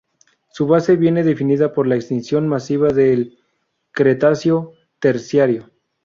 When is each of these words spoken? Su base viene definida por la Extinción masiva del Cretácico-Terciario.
Su 0.49 0.65
base 0.65 0.95
viene 0.95 1.21
definida 1.23 1.73
por 1.73 1.85
la 1.85 1.93
Extinción 1.95 2.47
masiva 2.47 2.87
del 2.89 3.37
Cretácico-Terciario. 3.91 5.67